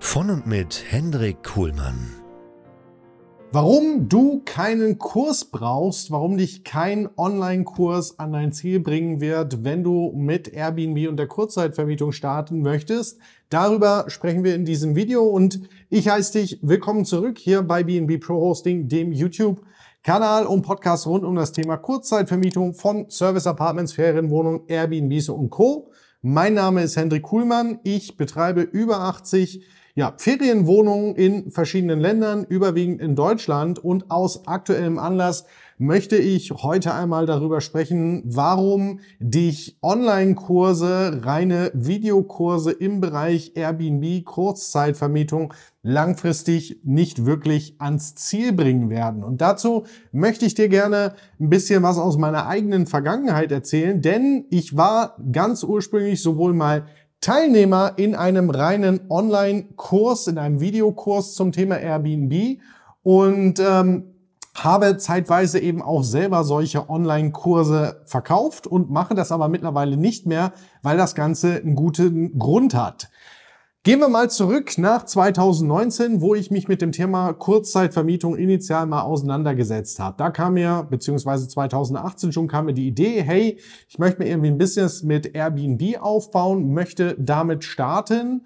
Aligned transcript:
Von 0.00 0.30
und 0.30 0.46
mit 0.46 0.84
Hendrik 0.88 1.42
Kuhlmann. 1.42 2.14
Warum 3.50 4.08
du 4.08 4.42
keinen 4.44 4.98
Kurs 4.98 5.44
brauchst, 5.44 6.10
warum 6.10 6.38
dich 6.38 6.64
kein 6.64 7.08
Online-Kurs 7.16 8.18
an 8.18 8.32
dein 8.32 8.52
Ziel 8.52 8.80
bringen 8.80 9.20
wird, 9.20 9.64
wenn 9.64 9.82
du 9.82 10.12
mit 10.14 10.48
Airbnb 10.48 11.08
und 11.08 11.16
der 11.16 11.26
Kurzzeitvermietung 11.26 12.12
starten 12.12 12.62
möchtest. 12.62 13.18
Darüber 13.50 14.04
sprechen 14.08 14.44
wir 14.44 14.54
in 14.54 14.64
diesem 14.64 14.96
Video 14.96 15.24
und 15.24 15.68
ich 15.90 16.08
heiße 16.08 16.38
dich 16.38 16.60
willkommen 16.62 17.04
zurück 17.04 17.36
hier 17.38 17.62
bei 17.62 17.82
BNB 17.82 18.20
Pro 18.20 18.40
Hosting, 18.40 18.88
dem 18.88 19.12
YouTube 19.12 19.62
Kanal 20.04 20.46
und 20.46 20.62
Podcast 20.62 21.06
rund 21.06 21.24
um 21.24 21.34
das 21.34 21.52
Thema 21.52 21.76
Kurzzeitvermietung 21.76 22.74
von 22.74 23.10
Service 23.10 23.46
Apartments, 23.46 23.92
Ferienwohnungen, 23.92 24.62
Airbnbs 24.68 25.28
und 25.28 25.50
Co. 25.50 25.90
Mein 26.22 26.54
Name 26.54 26.82
ist 26.82 26.96
Hendrik 26.96 27.24
Kuhlmann. 27.24 27.80
Ich 27.82 28.16
betreibe 28.16 28.62
über 28.62 29.00
80 29.00 29.64
ja, 29.98 30.14
Ferienwohnungen 30.16 31.16
in 31.16 31.50
verschiedenen 31.50 31.98
Ländern, 31.98 32.46
überwiegend 32.48 33.00
in 33.00 33.16
Deutschland. 33.16 33.80
Und 33.80 34.12
aus 34.12 34.46
aktuellem 34.46 34.96
Anlass 34.96 35.44
möchte 35.76 36.14
ich 36.14 36.52
heute 36.52 36.94
einmal 36.94 37.26
darüber 37.26 37.60
sprechen, 37.60 38.22
warum 38.24 39.00
dich 39.18 39.76
Online-Kurse, 39.82 41.22
reine 41.24 41.72
Videokurse 41.74 42.70
im 42.70 43.00
Bereich 43.00 43.56
Airbnb, 43.56 44.24
Kurzzeitvermietung 44.24 45.52
langfristig 45.82 46.78
nicht 46.84 47.26
wirklich 47.26 47.74
ans 47.80 48.14
Ziel 48.14 48.52
bringen 48.52 48.90
werden. 48.90 49.24
Und 49.24 49.40
dazu 49.40 49.82
möchte 50.12 50.46
ich 50.46 50.54
dir 50.54 50.68
gerne 50.68 51.14
ein 51.40 51.50
bisschen 51.50 51.82
was 51.82 51.98
aus 51.98 52.18
meiner 52.18 52.46
eigenen 52.46 52.86
Vergangenheit 52.86 53.50
erzählen, 53.50 54.00
denn 54.00 54.44
ich 54.50 54.76
war 54.76 55.16
ganz 55.32 55.64
ursprünglich 55.64 56.22
sowohl 56.22 56.54
mal 56.54 56.86
Teilnehmer 57.20 57.94
in 57.96 58.14
einem 58.14 58.50
reinen 58.50 59.10
Online-Kurs, 59.10 60.28
in 60.28 60.38
einem 60.38 60.60
Videokurs 60.60 61.34
zum 61.34 61.52
Thema 61.52 61.76
Airbnb 61.76 62.60
und 63.02 63.58
ähm, 63.58 64.14
habe 64.54 64.98
zeitweise 64.98 65.58
eben 65.58 65.82
auch 65.82 66.02
selber 66.02 66.44
solche 66.44 66.88
Online-Kurse 66.88 68.02
verkauft 68.06 68.66
und 68.66 68.90
mache 68.90 69.14
das 69.14 69.32
aber 69.32 69.48
mittlerweile 69.48 69.96
nicht 69.96 70.26
mehr, 70.26 70.52
weil 70.82 70.96
das 70.96 71.14
Ganze 71.14 71.56
einen 71.56 71.74
guten 71.74 72.38
Grund 72.38 72.74
hat. 72.74 73.10
Gehen 73.88 74.00
wir 74.00 74.10
mal 74.10 74.28
zurück 74.28 74.76
nach 74.76 75.06
2019, 75.06 76.20
wo 76.20 76.34
ich 76.34 76.50
mich 76.50 76.68
mit 76.68 76.82
dem 76.82 76.92
Thema 76.92 77.32
Kurzzeitvermietung 77.32 78.36
initial 78.36 78.84
mal 78.84 79.00
auseinandergesetzt 79.00 79.98
habe. 79.98 80.14
Da 80.18 80.28
kam 80.28 80.52
mir, 80.52 80.86
beziehungsweise 80.90 81.48
2018 81.48 82.32
schon 82.32 82.48
kam 82.48 82.66
mir 82.66 82.74
die 82.74 82.86
Idee, 82.86 83.22
hey, 83.22 83.58
ich 83.88 83.98
möchte 83.98 84.22
mir 84.22 84.28
irgendwie 84.28 84.50
ein 84.50 84.58
Business 84.58 85.04
mit 85.04 85.34
Airbnb 85.34 86.02
aufbauen, 86.02 86.74
möchte 86.74 87.16
damit 87.18 87.64
starten. 87.64 88.44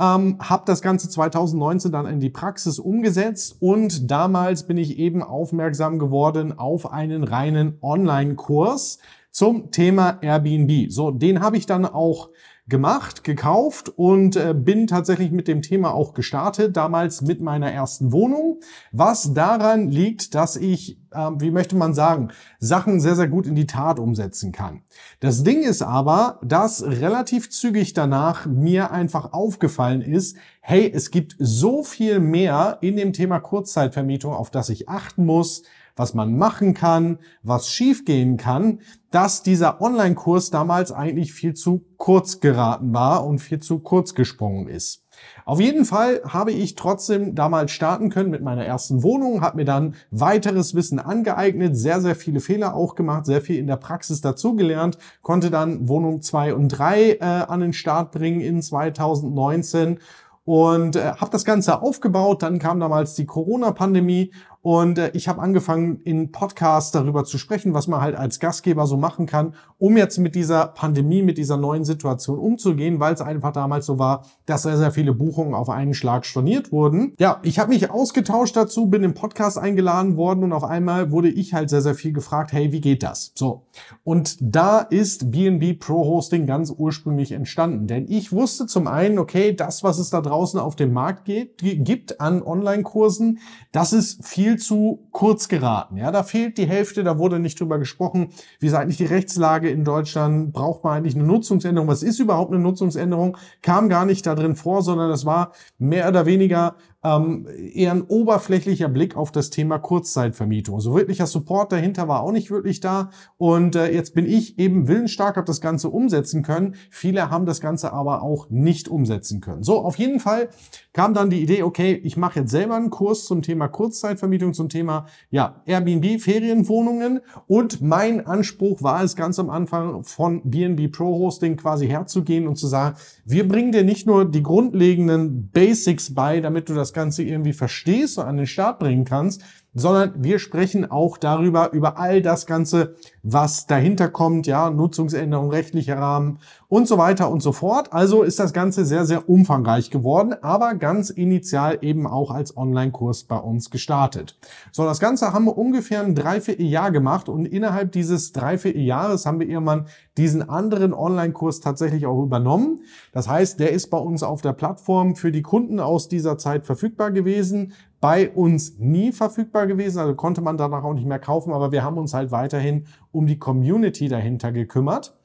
Ähm, 0.00 0.38
habe 0.40 0.62
das 0.64 0.80
Ganze 0.80 1.10
2019 1.10 1.92
dann 1.92 2.06
in 2.06 2.18
die 2.18 2.30
Praxis 2.30 2.78
umgesetzt 2.78 3.56
und 3.60 4.10
damals 4.10 4.62
bin 4.62 4.78
ich 4.78 4.98
eben 4.98 5.22
aufmerksam 5.22 5.98
geworden 5.98 6.58
auf 6.58 6.90
einen 6.90 7.24
reinen 7.24 7.76
Online-Kurs 7.82 9.00
zum 9.30 9.70
Thema 9.70 10.16
Airbnb. 10.22 10.90
So, 10.90 11.10
den 11.10 11.42
habe 11.42 11.58
ich 11.58 11.66
dann 11.66 11.84
auch 11.84 12.30
gemacht, 12.68 13.24
gekauft 13.24 13.88
und 13.88 14.36
äh, 14.36 14.54
bin 14.54 14.86
tatsächlich 14.86 15.30
mit 15.30 15.48
dem 15.48 15.62
Thema 15.62 15.94
auch 15.94 16.12
gestartet, 16.12 16.76
damals 16.76 17.22
mit 17.22 17.40
meiner 17.40 17.72
ersten 17.72 18.12
Wohnung, 18.12 18.60
was 18.92 19.32
daran 19.32 19.90
liegt, 19.90 20.34
dass 20.34 20.56
ich, 20.56 21.00
äh, 21.12 21.30
wie 21.38 21.50
möchte 21.50 21.76
man 21.76 21.94
sagen, 21.94 22.28
Sachen 22.58 23.00
sehr, 23.00 23.16
sehr 23.16 23.28
gut 23.28 23.46
in 23.46 23.54
die 23.54 23.66
Tat 23.66 23.98
umsetzen 23.98 24.52
kann. 24.52 24.82
Das 25.20 25.44
Ding 25.44 25.62
ist 25.62 25.82
aber, 25.82 26.40
dass 26.42 26.82
relativ 26.84 27.50
zügig 27.50 27.94
danach 27.94 28.46
mir 28.46 28.90
einfach 28.90 29.32
aufgefallen 29.32 30.02
ist, 30.02 30.36
hey, 30.60 30.90
es 30.94 31.10
gibt 31.10 31.36
so 31.38 31.82
viel 31.82 32.20
mehr 32.20 32.78
in 32.82 32.96
dem 32.96 33.14
Thema 33.14 33.40
Kurzzeitvermietung, 33.40 34.34
auf 34.34 34.50
das 34.50 34.68
ich 34.68 34.88
achten 34.88 35.24
muss, 35.24 35.62
was 35.98 36.14
man 36.14 36.36
machen 36.36 36.74
kann, 36.74 37.18
was 37.42 37.68
schiefgehen 37.68 38.36
kann, 38.36 38.80
dass 39.10 39.42
dieser 39.42 39.80
Online-Kurs 39.80 40.50
damals 40.50 40.92
eigentlich 40.92 41.32
viel 41.32 41.54
zu 41.54 41.84
kurz 41.96 42.40
geraten 42.40 42.92
war 42.94 43.26
und 43.26 43.38
viel 43.38 43.60
zu 43.60 43.78
kurz 43.80 44.14
gesprungen 44.14 44.68
ist. 44.68 45.04
Auf 45.44 45.60
jeden 45.60 45.84
Fall 45.84 46.20
habe 46.28 46.52
ich 46.52 46.74
trotzdem 46.74 47.34
damals 47.34 47.72
starten 47.72 48.10
können 48.10 48.30
mit 48.30 48.42
meiner 48.42 48.64
ersten 48.64 49.02
Wohnung, 49.02 49.40
habe 49.40 49.56
mir 49.56 49.64
dann 49.64 49.94
weiteres 50.10 50.74
Wissen 50.74 50.98
angeeignet, 50.98 51.76
sehr, 51.76 52.00
sehr 52.00 52.14
viele 52.14 52.40
Fehler 52.40 52.74
auch 52.74 52.94
gemacht, 52.94 53.26
sehr 53.26 53.40
viel 53.40 53.56
in 53.56 53.66
der 53.66 53.76
Praxis 53.76 54.20
dazugelernt, 54.20 54.98
konnte 55.22 55.50
dann 55.50 55.88
Wohnung 55.88 56.22
2 56.22 56.54
und 56.54 56.68
3 56.68 57.10
äh, 57.12 57.18
an 57.20 57.60
den 57.60 57.72
Start 57.72 58.12
bringen 58.12 58.40
in 58.40 58.62
2019 58.62 59.98
und 60.44 60.96
äh, 60.96 61.12
habe 61.12 61.30
das 61.30 61.44
Ganze 61.44 61.82
aufgebaut. 61.82 62.42
Dann 62.42 62.58
kam 62.58 62.80
damals 62.80 63.14
die 63.14 63.26
Corona-Pandemie 63.26 64.32
und 64.62 64.98
äh, 64.98 65.10
ich 65.14 65.28
habe 65.28 65.40
angefangen, 65.40 66.00
in 66.00 66.32
Podcasts 66.32 66.90
darüber 66.90 67.24
zu 67.24 67.38
sprechen, 67.38 67.74
was 67.74 67.86
man 67.86 68.00
halt 68.00 68.16
als 68.16 68.40
Gastgeber 68.40 68.86
so 68.86 68.96
machen 68.96 69.26
kann, 69.26 69.54
um 69.78 69.96
jetzt 69.96 70.18
mit 70.18 70.34
dieser 70.34 70.66
Pandemie, 70.66 71.22
mit 71.22 71.38
dieser 71.38 71.56
neuen 71.56 71.84
Situation 71.84 72.38
umzugehen, 72.38 72.98
weil 72.98 73.14
es 73.14 73.20
einfach 73.20 73.52
damals 73.52 73.86
so 73.86 73.98
war, 73.98 74.26
dass 74.46 74.62
sehr, 74.62 74.76
sehr 74.76 74.90
viele 74.90 75.14
Buchungen 75.14 75.54
auf 75.54 75.68
einen 75.68 75.94
Schlag 75.94 76.26
storniert 76.26 76.72
wurden. 76.72 77.14
Ja, 77.18 77.38
ich 77.42 77.58
habe 77.58 77.70
mich 77.70 77.90
ausgetauscht 77.90 78.56
dazu, 78.56 78.86
bin 78.86 79.04
im 79.04 79.14
Podcast 79.14 79.58
eingeladen 79.58 80.16
worden 80.16 80.42
und 80.42 80.52
auf 80.52 80.64
einmal 80.64 81.12
wurde 81.12 81.28
ich 81.28 81.54
halt 81.54 81.70
sehr, 81.70 81.82
sehr 81.82 81.94
viel 81.94 82.12
gefragt, 82.12 82.52
hey, 82.52 82.72
wie 82.72 82.80
geht 82.80 83.02
das? 83.02 83.32
So. 83.34 83.62
Und 84.02 84.36
da 84.40 84.80
ist 84.80 85.30
BNB 85.30 85.78
Pro 85.78 86.04
Hosting 86.04 86.46
ganz 86.46 86.74
ursprünglich 86.76 87.32
entstanden. 87.32 87.86
Denn 87.86 88.06
ich 88.08 88.32
wusste 88.32 88.66
zum 88.66 88.88
einen, 88.88 89.18
okay, 89.18 89.54
das, 89.54 89.84
was 89.84 89.98
es 89.98 90.10
da 90.10 90.20
draußen 90.20 90.58
auf 90.58 90.74
dem 90.74 90.92
Markt 90.92 91.24
gibt 91.26 92.20
an 92.20 92.42
Online-Kursen, 92.42 93.38
das 93.70 93.92
ist 93.92 94.26
viel 94.26 94.47
zu 94.56 95.08
kurz 95.12 95.48
geraten. 95.48 95.96
Ja, 95.96 96.10
da 96.10 96.22
fehlt 96.22 96.58
die 96.58 96.66
Hälfte, 96.66 97.04
da 97.04 97.18
wurde 97.18 97.38
nicht 97.38 97.60
drüber 97.60 97.78
gesprochen. 97.78 98.30
Wie 98.60 98.66
ist 98.66 98.74
eigentlich 98.74 98.96
die 98.96 99.04
Rechtslage 99.04 99.68
in 99.68 99.84
Deutschland? 99.84 100.52
Braucht 100.52 100.84
man 100.84 100.96
eigentlich 100.96 101.14
eine 101.14 101.24
Nutzungsänderung? 101.24 101.88
Was 101.88 102.02
ist 102.02 102.18
überhaupt 102.18 102.52
eine 102.52 102.62
Nutzungsänderung? 102.62 103.36
Kam 103.62 103.88
gar 103.88 104.06
nicht 104.06 104.26
da 104.26 104.34
drin 104.34 104.56
vor, 104.56 104.82
sondern 104.82 105.10
das 105.10 105.26
war 105.26 105.52
mehr 105.78 106.08
oder 106.08 106.26
weniger 106.26 106.74
ähm, 107.04 107.46
eher 107.74 107.92
ein 107.92 108.02
oberflächlicher 108.02 108.88
Blick 108.88 109.16
auf 109.16 109.30
das 109.30 109.50
Thema 109.50 109.78
Kurzzeitvermietung. 109.78 110.80
So 110.80 110.94
wirklicher 110.96 111.26
Support 111.26 111.70
dahinter 111.70 112.08
war 112.08 112.22
auch 112.22 112.32
nicht 112.32 112.50
wirklich 112.50 112.80
da. 112.80 113.10
Und 113.36 113.76
äh, 113.76 113.92
jetzt 113.92 114.14
bin 114.14 114.26
ich 114.26 114.58
eben 114.58 114.88
willensstark, 114.88 115.36
habe 115.36 115.46
das 115.46 115.60
Ganze 115.60 115.90
umsetzen 115.90 116.42
können. 116.42 116.74
Viele 116.90 117.30
haben 117.30 117.46
das 117.46 117.60
Ganze 117.60 117.92
aber 117.92 118.22
auch 118.22 118.50
nicht 118.50 118.88
umsetzen 118.88 119.40
können. 119.40 119.62
So, 119.62 119.78
auf 119.78 119.96
jeden 119.96 120.18
Fall 120.18 120.48
kam 120.92 121.14
dann 121.14 121.30
die 121.30 121.40
Idee, 121.40 121.62
okay, 121.62 121.92
ich 122.02 122.16
mache 122.16 122.40
jetzt 122.40 122.50
selber 122.50 122.74
einen 122.74 122.90
Kurs 122.90 123.26
zum 123.26 123.42
Thema 123.42 123.68
Kurzzeitvermietung, 123.68 124.52
zum 124.52 124.68
Thema 124.68 125.06
ja, 125.30 125.62
Airbnb, 125.66 126.20
Ferienwohnungen. 126.20 127.20
Und 127.46 127.80
mein 127.80 128.26
Anspruch 128.26 128.82
war 128.82 129.04
es 129.04 129.14
ganz 129.14 129.38
am 129.38 129.50
Anfang 129.50 130.02
von 130.02 130.42
BNB 130.42 130.90
Pro 130.90 131.16
Hosting 131.18 131.56
quasi 131.56 131.86
herzugehen 131.86 132.48
und 132.48 132.56
zu 132.56 132.66
sagen, 132.66 132.96
wir 133.24 133.46
bringen 133.46 133.70
dir 133.70 133.84
nicht 133.84 134.06
nur 134.06 134.24
die 134.24 134.42
grundlegenden 134.42 135.50
Basics 135.50 136.12
bei, 136.12 136.40
damit 136.40 136.68
du 136.68 136.74
das 136.74 136.87
Ganze 136.92 137.22
irgendwie 137.22 137.52
verstehst 137.52 138.18
und 138.18 138.24
an 138.24 138.36
den 138.36 138.46
Start 138.46 138.78
bringen 138.78 139.04
kannst, 139.04 139.42
sondern 139.74 140.14
wir 140.16 140.38
sprechen 140.38 140.90
auch 140.90 141.18
darüber, 141.18 141.72
über 141.72 141.98
all 141.98 142.22
das 142.22 142.46
Ganze, 142.46 142.96
was 143.22 143.66
dahinter 143.66 144.08
kommt, 144.08 144.46
ja, 144.46 144.70
Nutzungsänderung, 144.70 145.50
rechtlicher 145.50 145.98
Rahmen 145.98 146.38
und 146.68 146.88
so 146.88 146.98
weiter 146.98 147.30
und 147.30 147.42
so 147.42 147.52
fort. 147.52 147.92
Also 147.92 148.22
ist 148.22 148.38
das 148.38 148.52
Ganze 148.52 148.84
sehr, 148.84 149.04
sehr 149.06 149.28
umfangreich 149.28 149.90
geworden, 149.90 150.34
aber 150.42 150.74
ganz 150.74 151.10
initial 151.10 151.78
eben 151.82 152.06
auch 152.06 152.30
als 152.30 152.56
Online-Kurs 152.56 153.24
bei 153.24 153.36
uns 153.36 153.70
gestartet. 153.70 154.38
So, 154.72 154.84
das 154.84 155.00
Ganze 155.00 155.32
haben 155.32 155.44
wir 155.44 155.56
ungefähr 155.56 156.02
ein 156.02 156.14
Dreivierteljahr 156.14 156.90
gemacht 156.90 157.28
und 157.28 157.46
innerhalb 157.46 157.92
dieses 157.92 158.32
Dreivierteljahres 158.32 159.26
haben 159.26 159.40
wir 159.40 159.48
irgendwann 159.48 159.86
diesen 160.16 160.48
anderen 160.48 160.92
Online-Kurs 160.92 161.60
tatsächlich 161.60 162.06
auch 162.06 162.22
übernommen. 162.22 162.80
Das 163.12 163.28
heißt, 163.28 163.60
der 163.60 163.72
ist 163.72 163.88
bei 163.88 163.98
uns 163.98 164.22
auf 164.22 164.42
der 164.42 164.52
Plattform 164.52 165.14
für 165.14 165.30
die 165.30 165.42
Kunden 165.42 165.78
aus 165.80 166.08
dieser 166.08 166.38
Zeit 166.38 166.66
verfügbar 166.66 167.12
gewesen 167.12 167.72
bei 168.00 168.30
uns 168.30 168.78
nie 168.78 169.12
verfügbar 169.12 169.66
gewesen, 169.66 169.98
also 169.98 170.14
konnte 170.14 170.40
man 170.40 170.56
danach 170.56 170.84
auch 170.84 170.94
nicht 170.94 171.06
mehr 171.06 171.18
kaufen, 171.18 171.52
aber 171.52 171.72
wir 171.72 171.82
haben 171.82 171.98
uns 171.98 172.14
halt 172.14 172.30
weiterhin 172.30 172.86
um 173.10 173.26
die 173.26 173.38
Community 173.38 174.08
dahinter 174.08 174.52
gekümmert. 174.52 175.16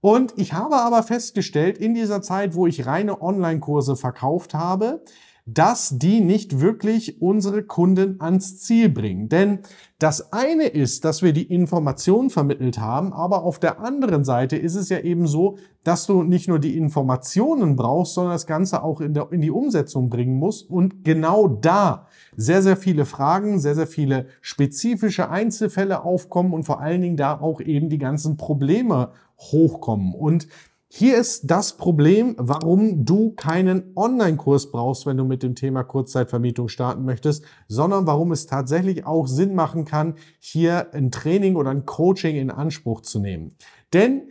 Und 0.00 0.34
ich 0.36 0.52
habe 0.52 0.76
aber 0.76 1.02
festgestellt, 1.02 1.78
in 1.78 1.94
dieser 1.94 2.22
Zeit, 2.22 2.54
wo 2.54 2.66
ich 2.66 2.86
reine 2.86 3.20
Online-Kurse 3.20 3.96
verkauft 3.96 4.54
habe, 4.54 5.02
dass 5.54 5.98
die 5.98 6.20
nicht 6.20 6.60
wirklich 6.60 7.22
unsere 7.22 7.62
Kunden 7.62 8.20
ans 8.20 8.58
Ziel 8.58 8.90
bringen. 8.90 9.30
Denn 9.30 9.60
das 9.98 10.32
eine 10.32 10.64
ist, 10.66 11.06
dass 11.06 11.22
wir 11.22 11.32
die 11.32 11.50
Information 11.50 12.28
vermittelt 12.28 12.78
haben, 12.78 13.14
aber 13.14 13.44
auf 13.44 13.58
der 13.58 13.80
anderen 13.80 14.24
Seite 14.24 14.56
ist 14.56 14.74
es 14.74 14.90
ja 14.90 15.00
eben 15.00 15.26
so, 15.26 15.56
dass 15.84 16.06
du 16.06 16.22
nicht 16.22 16.48
nur 16.48 16.58
die 16.58 16.76
Informationen 16.76 17.76
brauchst, 17.76 18.12
sondern 18.12 18.34
das 18.34 18.46
Ganze 18.46 18.82
auch 18.82 19.00
in, 19.00 19.14
der, 19.14 19.32
in 19.32 19.40
die 19.40 19.50
Umsetzung 19.50 20.10
bringen 20.10 20.36
musst. 20.36 20.68
Und 20.68 21.02
genau 21.02 21.48
da 21.48 22.08
sehr, 22.36 22.62
sehr 22.62 22.76
viele 22.76 23.06
Fragen, 23.06 23.58
sehr, 23.58 23.74
sehr 23.74 23.86
viele 23.86 24.26
spezifische 24.42 25.30
Einzelfälle 25.30 26.04
aufkommen 26.04 26.52
und 26.52 26.64
vor 26.64 26.80
allen 26.80 27.00
Dingen 27.00 27.16
da 27.16 27.40
auch 27.40 27.62
eben 27.62 27.88
die 27.88 27.98
ganzen 27.98 28.36
Probleme 28.36 29.12
hochkommen. 29.38 30.12
Und 30.12 30.46
hier 30.90 31.18
ist 31.18 31.50
das 31.50 31.76
Problem, 31.76 32.34
warum 32.38 33.04
du 33.04 33.32
keinen 33.32 33.92
Online-Kurs 33.94 34.70
brauchst, 34.70 35.04
wenn 35.04 35.18
du 35.18 35.24
mit 35.24 35.42
dem 35.42 35.54
Thema 35.54 35.84
Kurzzeitvermietung 35.84 36.68
starten 36.68 37.04
möchtest, 37.04 37.44
sondern 37.68 38.06
warum 38.06 38.32
es 38.32 38.46
tatsächlich 38.46 39.04
auch 39.04 39.26
Sinn 39.26 39.54
machen 39.54 39.84
kann, 39.84 40.14
hier 40.38 40.94
ein 40.94 41.10
Training 41.10 41.56
oder 41.56 41.70
ein 41.70 41.84
Coaching 41.84 42.36
in 42.36 42.50
Anspruch 42.50 43.02
zu 43.02 43.18
nehmen. 43.20 43.54
Denn 43.92 44.30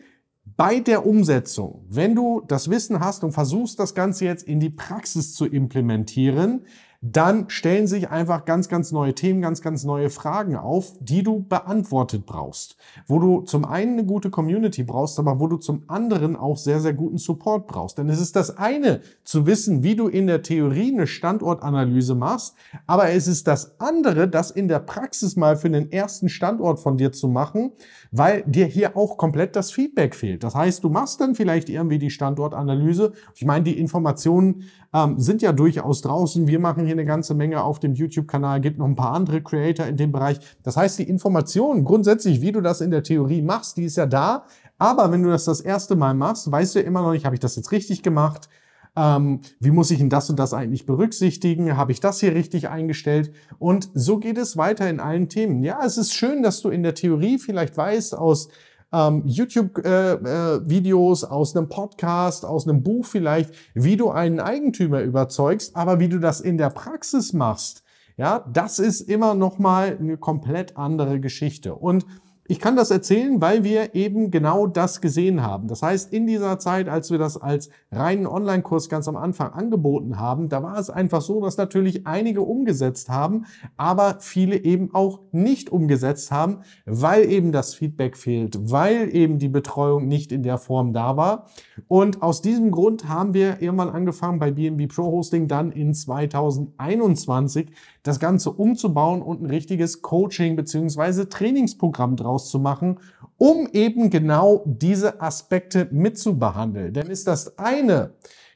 bei 0.55 0.79
der 0.79 1.05
Umsetzung, 1.05 1.85
wenn 1.89 2.15
du 2.15 2.41
das 2.47 2.71
Wissen 2.71 3.01
hast 3.01 3.23
und 3.23 3.33
versuchst, 3.33 3.79
das 3.79 3.93
Ganze 3.93 4.25
jetzt 4.25 4.43
in 4.43 4.59
die 4.59 4.71
Praxis 4.71 5.35
zu 5.35 5.45
implementieren, 5.45 6.65
dann 7.01 7.49
stellen 7.49 7.85
sich 7.85 8.09
einfach 8.09 8.45
ganz, 8.45 8.69
ganz 8.69 8.91
neue 8.91 9.13
Themen, 9.13 9.41
ganz, 9.41 9.61
ganz 9.61 9.83
neue 9.83 10.09
Fragen 10.09 10.55
auf, 10.55 10.93
die 10.99 11.21
du 11.21 11.45
beantwortet 11.47 12.25
brauchst. 12.25 12.75
Wo 13.05 13.19
du 13.19 13.41
zum 13.41 13.65
einen 13.65 13.93
eine 13.93 14.05
gute 14.05 14.31
Community 14.31 14.83
brauchst, 14.83 15.19
aber 15.19 15.39
wo 15.39 15.47
du 15.47 15.57
zum 15.57 15.83
anderen 15.87 16.35
auch 16.35 16.57
sehr, 16.57 16.79
sehr 16.79 16.93
guten 16.93 17.19
Support 17.19 17.67
brauchst. 17.67 17.99
Denn 17.99 18.09
es 18.09 18.19
ist 18.19 18.35
das 18.35 18.57
eine 18.57 19.01
zu 19.23 19.45
wissen, 19.45 19.83
wie 19.83 19.95
du 19.95 20.07
in 20.07 20.25
der 20.25 20.41
Theorie 20.41 20.91
eine 20.91 21.05
Standortanalyse 21.05 22.15
machst, 22.15 22.55
aber 22.87 23.09
es 23.09 23.27
ist 23.27 23.47
das 23.47 23.79
andere, 23.79 24.27
das 24.27 24.49
in 24.49 24.67
der 24.67 24.79
Praxis 24.79 25.35
mal 25.35 25.55
für 25.55 25.69
den 25.69 25.91
ersten 25.91 26.29
Standort 26.29 26.79
von 26.79 26.97
dir 26.97 27.11
zu 27.11 27.27
machen, 27.27 27.73
weil 28.11 28.43
dir 28.47 28.65
hier 28.65 28.97
auch 28.97 29.17
komplett 29.17 29.55
das 29.55 29.71
Feedback 29.71 30.15
fehlt. 30.15 30.43
Das 30.43 30.55
heißt, 30.55 30.83
du 30.83 30.89
machst 30.89 31.21
dann 31.21 31.35
vielleicht 31.35 31.69
irgendwie 31.69 31.99
die 31.99 32.09
Standortanalyse. 32.09 33.13
Ich 33.35 33.45
meine, 33.45 33.63
die 33.63 33.77
Informationen 33.79 34.63
ähm, 34.93 35.19
sind 35.19 35.41
ja 35.41 35.51
durchaus 35.51 36.01
draußen. 36.01 36.47
Wir 36.47 36.59
machen 36.59 36.85
hier 36.85 36.93
eine 36.93 37.05
ganze 37.05 37.33
Menge 37.33 37.63
auf 37.63 37.79
dem 37.79 37.93
YouTube-Kanal, 37.93 38.61
gibt 38.61 38.77
noch 38.77 38.85
ein 38.85 38.95
paar 38.95 39.13
andere 39.13 39.41
Creator 39.41 39.85
in 39.85 39.97
dem 39.97 40.11
Bereich. 40.11 40.39
Das 40.63 40.77
heißt, 40.77 40.99
die 40.99 41.09
Information 41.09 41.83
grundsätzlich, 41.83 42.41
wie 42.41 42.51
du 42.51 42.61
das 42.61 42.81
in 42.81 42.91
der 42.91 43.03
Theorie 43.03 43.41
machst, 43.41 43.77
die 43.77 43.85
ist 43.85 43.97
ja 43.97 44.05
da. 44.05 44.45
Aber 44.77 45.11
wenn 45.11 45.23
du 45.23 45.29
das 45.29 45.45
das 45.45 45.61
erste 45.61 45.95
Mal 45.95 46.13
machst, 46.13 46.51
weißt 46.51 46.75
du 46.75 46.79
immer 46.81 47.01
noch 47.01 47.11
nicht, 47.11 47.25
habe 47.25 47.35
ich 47.35 47.39
das 47.39 47.55
jetzt 47.55 47.71
richtig 47.71 48.03
gemacht? 48.03 48.47
Ähm, 48.95 49.41
wie 49.59 49.71
muss 49.71 49.91
ich 49.91 49.99
denn 49.99 50.09
das 50.09 50.29
und 50.29 50.39
das 50.39 50.53
eigentlich 50.53 50.85
berücksichtigen? 50.85 51.77
Habe 51.77 51.91
ich 51.91 51.99
das 51.99 52.19
hier 52.19 52.33
richtig 52.33 52.69
eingestellt? 52.69 53.31
Und 53.59 53.89
so 53.93 54.17
geht 54.17 54.37
es 54.37 54.57
weiter 54.57 54.89
in 54.89 54.99
allen 54.99 55.29
Themen. 55.29 55.63
Ja, 55.63 55.79
es 55.85 55.97
ist 55.97 56.13
schön, 56.13 56.41
dass 56.41 56.61
du 56.61 56.69
in 56.69 56.81
der 56.81 56.95
Theorie 56.95 57.37
vielleicht 57.37 57.77
weißt 57.77 58.17
aus 58.17 58.49
ähm, 58.93 59.23
YouTube-Videos, 59.25 61.23
äh, 61.23 61.25
äh, 61.25 61.29
aus 61.29 61.55
einem 61.55 61.69
Podcast, 61.69 62.45
aus 62.45 62.67
einem 62.67 62.83
Buch 62.83 63.05
vielleicht, 63.05 63.51
wie 63.73 63.97
du 63.97 64.09
einen 64.09 64.39
Eigentümer 64.39 65.01
überzeugst, 65.01 65.75
aber 65.75 65.99
wie 65.99 66.09
du 66.09 66.19
das 66.19 66.41
in 66.41 66.57
der 66.57 66.69
Praxis 66.69 67.33
machst, 67.33 67.83
ja, 68.17 68.43
das 68.51 68.79
ist 68.79 69.01
immer 69.01 69.35
noch 69.35 69.59
mal 69.59 69.97
eine 69.99 70.17
komplett 70.17 70.75
andere 70.75 71.19
Geschichte. 71.19 71.75
Und 71.75 72.05
ich 72.49 72.59
kann 72.59 72.75
das 72.77 72.91
erzählen, 72.91 73.41
weil 73.41 73.63
wir 73.63 73.93
eben 73.93 74.31
genau 74.31 74.67
das 74.67 75.01
gesehen 75.01 75.43
haben. 75.43 75.67
Das 75.67 75.81
heißt, 75.81 76.13
in 76.13 76.27
dieser 76.27 76.59
Zeit, 76.59 76.87
als 76.87 77.11
wir 77.11 77.17
das 77.17 77.35
als 77.35 77.69
reinen 77.91 78.25
Online-Kurs 78.25 78.87
ganz 78.87 79.07
am 79.07 79.17
Anfang 79.17 79.51
angeboten 79.51 80.17
haben, 80.17 80.47
da 80.47 80.63
war 80.63 80.77
es 80.77 80.89
einfach 80.89 81.21
so, 81.21 81.41
dass 81.41 81.57
natürlich 81.57 82.07
einige 82.07 82.41
umgesetzt 82.41 83.09
haben, 83.09 83.45
aber 83.75 84.17
viele 84.19 84.63
eben 84.63 84.93
auch 84.93 85.19
nicht 85.31 85.69
umgesetzt 85.69 86.31
haben, 86.31 86.61
weil 86.85 87.29
eben 87.29 87.51
das 87.51 87.73
Feedback 87.73 88.15
fehlt, 88.15 88.71
weil 88.71 89.13
eben 89.13 89.39
die 89.39 89.49
Betreuung 89.49 90.07
nicht 90.07 90.31
in 90.31 90.43
der 90.43 90.57
Form 90.57 90.93
da 90.93 91.17
war. 91.17 91.47
Und 91.87 92.21
aus 92.21 92.41
diesem 92.41 92.71
Grund 92.71 93.09
haben 93.09 93.33
wir 93.33 93.61
irgendwann 93.61 93.89
angefangen 93.89 94.39
bei 94.39 94.51
BNB 94.51 94.87
Pro 94.87 95.11
Hosting 95.11 95.49
dann 95.49 95.71
in 95.71 95.93
2021 95.93 97.71
das 98.03 98.19
Ganze 98.19 98.51
umzubauen 98.51 99.21
und 99.21 99.41
ein 99.41 99.47
richtiges 99.47 100.01
Coaching 100.01 100.55
beziehungsweise 100.55 101.27
Trainingsprogramm 101.27 102.15
draus 102.15 102.36
zu 102.45 102.59
machen, 102.59 102.99
um 103.37 103.67
eben 103.73 104.09
genau 104.09 104.63
diese 104.65 105.21
Aspekte 105.21 105.87
mitzubehandeln. 105.91 106.93
Denn 106.93 107.07
ist 107.07 107.27
das 107.27 107.57
eine, 107.57 108.13